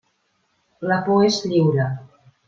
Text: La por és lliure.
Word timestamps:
La 0.91 0.97
por 1.09 1.27
és 1.27 1.37
lliure. 1.51 1.85